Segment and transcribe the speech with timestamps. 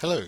[0.00, 0.24] Hello,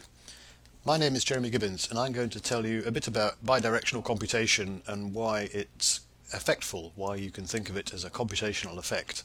[0.85, 4.05] my name is Jeremy Gibbons and I'm going to tell you a bit about bidirectional
[4.05, 9.25] computation and why it's effectful, why you can think of it as a computational effect.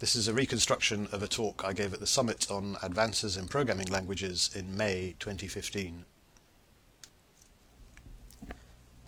[0.00, 3.48] This is a reconstruction of a talk I gave at the Summit on Advances in
[3.48, 6.04] Programming Languages in May 2015.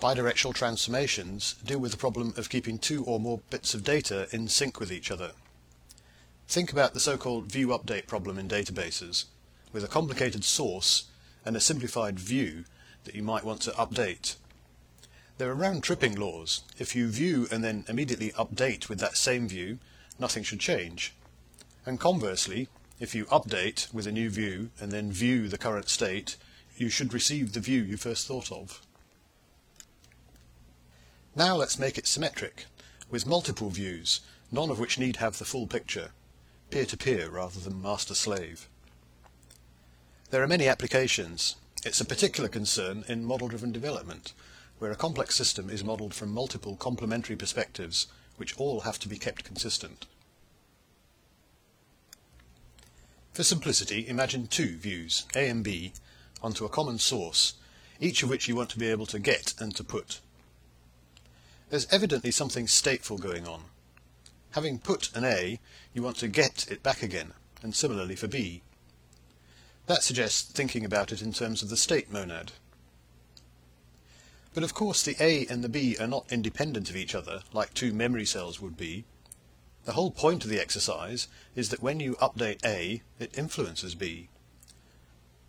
[0.00, 4.48] Bidirectional transformations deal with the problem of keeping two or more bits of data in
[4.48, 5.32] sync with each other.
[6.48, 9.26] Think about the so-called view update problem in databases
[9.76, 11.04] with a complicated source
[11.44, 12.64] and a simplified view
[13.04, 14.36] that you might want to update.
[15.36, 16.62] There are round-tripping laws.
[16.78, 19.78] If you view and then immediately update with that same view,
[20.18, 21.12] nothing should change.
[21.84, 22.68] And conversely,
[23.00, 26.38] if you update with a new view and then view the current state,
[26.78, 28.80] you should receive the view you first thought of.
[31.34, 32.64] Now let's make it symmetric,
[33.10, 36.12] with multiple views, none of which need have the full picture,
[36.70, 38.68] peer-to-peer -peer rather than master-slave.
[40.36, 41.56] There are many applications.
[41.82, 44.34] It's a particular concern in model-driven development,
[44.78, 48.06] where a complex system is modeled from multiple complementary perspectives,
[48.36, 50.04] which all have to be kept consistent.
[53.32, 55.94] For simplicity, imagine two views, A and B,
[56.42, 57.54] onto a common source,
[57.98, 60.20] each of which you want to be able to get and to put.
[61.70, 63.62] There's evidently something stateful going on.
[64.50, 65.60] Having put an A,
[65.94, 68.60] you want to get it back again, and similarly for B.
[69.86, 72.52] That suggests thinking about it in terms of the state monad.
[74.52, 77.72] But of course the A and the B are not independent of each other, like
[77.72, 79.04] two memory cells would be.
[79.84, 84.28] The whole point of the exercise is that when you update A, it influences B.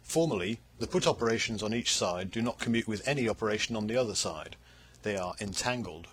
[0.03, 3.97] Formally, the put operations on each side do not commute with any operation on the
[3.97, 4.55] other side.
[5.01, 6.07] They are entangled.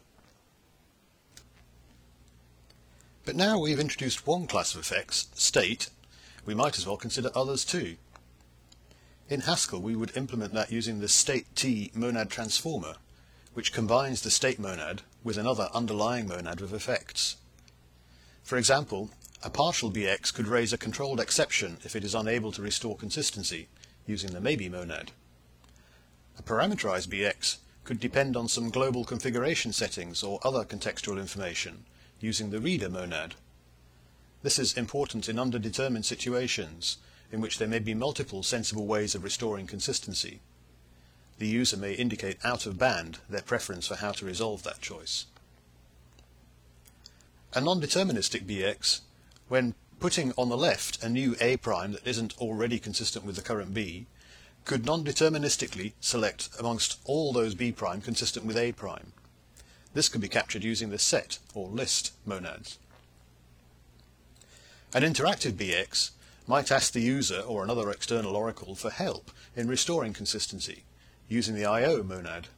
[3.27, 5.91] But now we've introduced one class of effects, state,
[6.47, 7.97] we might as well consider others too.
[9.29, 12.97] In Haskell, we would implement that using the state T monad transformer,
[13.55, 17.37] which combines the state monad with another underlying monad with effects.
[18.43, 19.11] For example,
[19.43, 23.69] a partial BX could raise a controlled exception if it is unable to restore consistency,
[24.07, 25.13] using the maybe monad.
[26.39, 31.85] A parameterized BX could depend on some global configuration settings or other contextual information,
[32.21, 33.35] using the reader monad.
[34.43, 36.99] This is important in underdetermined situations,
[37.35, 40.39] in which there may be multiple sensible ways of restoring consistency.
[41.39, 45.27] The user may indicate out of band their preference for how to resolve that choice.
[47.53, 49.01] A non-deterministic BX,
[49.49, 53.43] when putting on the left a new A prime that isn't already consistent with the
[53.43, 54.07] current B,
[54.65, 59.13] could non-deterministically select amongst all those B prime consistent with A prime.
[59.93, 62.79] This can be captured using the set or list monads.
[64.95, 66.13] An interactive BX
[66.47, 70.85] might ask the user or another external oracle for help in restoring consistency
[71.29, 72.03] using the I.O.
[72.03, 72.49] monad.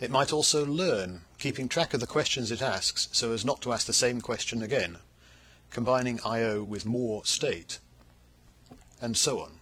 [0.00, 3.72] It might also learn, keeping track of the questions it asks so as not to
[3.72, 4.98] ask the same question again,
[5.70, 6.62] combining I.O.
[6.62, 7.78] with more state,
[9.00, 9.52] and so on.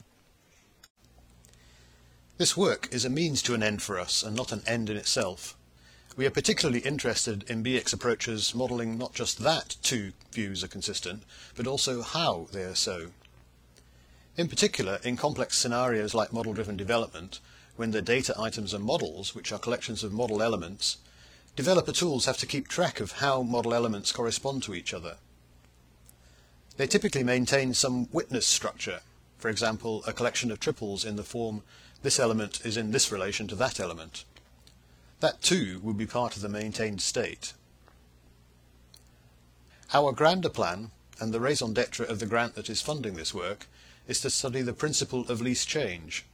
[2.36, 4.96] This work is a means to an end for us and not an end in
[4.96, 5.56] itself.
[6.16, 11.22] We are particularly interested in BX approaches modeling not just that two views are consistent,
[11.54, 13.10] but also how they are so.
[14.40, 17.40] In particular, in complex scenarios like model-driven development,
[17.76, 20.96] when the data items are models, which are collections of model elements,
[21.56, 25.18] developer tools have to keep track of how model elements correspond to each other.
[26.78, 29.00] They typically maintain some witness structure,
[29.36, 31.62] for example, a collection of triples in the form
[32.02, 34.24] this element is in this relation to that element.
[35.20, 37.52] That too would be part of the maintained state.
[39.92, 43.66] Our grander plan, and the raison d'etre of the grant that is funding this work,
[44.08, 46.24] is to study the principle of least change.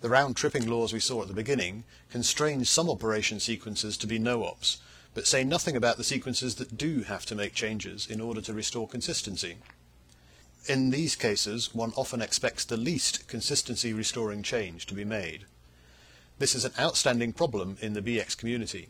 [0.00, 4.78] The round-tripping laws we saw at the beginning constrain some operation sequences to be no-ops,
[5.14, 8.54] but say nothing about the sequences that do have to make changes in order to
[8.54, 9.56] restore consistency.
[10.66, 15.46] In these cases, one often expects the least consistency restoring change to be made.
[16.38, 18.88] This is an outstanding problem in the BX community.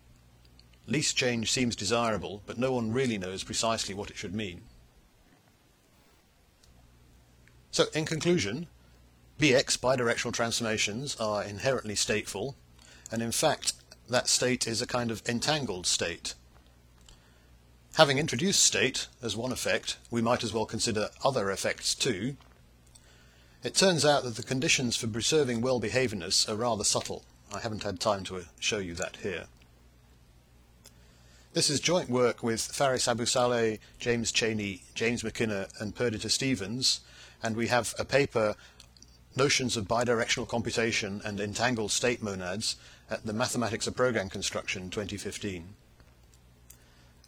[0.86, 4.62] Least change seems desirable, but no one really knows precisely what it should mean.
[7.70, 8.66] So in conclusion,
[9.38, 12.54] BX bidirectional transformations are inherently stateful,
[13.10, 13.74] and in fact
[14.08, 16.34] that state is a kind of entangled state.
[17.94, 22.36] Having introduced state as one effect, we might as well consider other effects too.
[23.62, 27.24] It turns out that the conditions for preserving well-behavedness are rather subtle.
[27.52, 29.46] I haven't had time to show you that here.
[31.52, 37.00] This is joint work with Faris Abou-Saleh, James Cheney, James McKinna and Perdita Stevens,
[37.42, 38.54] and we have a paper
[39.34, 42.76] Notions of Bidirectional Computation and Entangled State Monads
[43.10, 45.74] at the Mathematics of Program Construction 2015.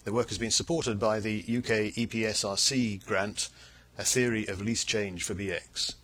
[0.05, 3.49] The work has been supported by the UK EPSRC grant,
[3.99, 5.95] A Theory of Least Change for BX.